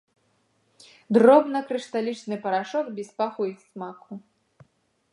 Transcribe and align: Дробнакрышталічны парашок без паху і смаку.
Дробнакрышталічны 1.17 2.35
парашок 2.47 2.85
без 2.99 3.09
паху 3.21 3.41
і 3.55 3.57
смаку. 3.67 4.13